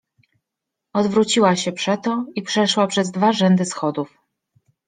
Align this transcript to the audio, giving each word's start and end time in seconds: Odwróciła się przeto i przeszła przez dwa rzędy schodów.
Odwróciła 0.93 1.55
się 1.55 1.71
przeto 1.71 2.25
i 2.35 2.41
przeszła 2.41 2.87
przez 2.87 3.11
dwa 3.11 3.33
rzędy 3.33 3.65
schodów. 3.65 4.17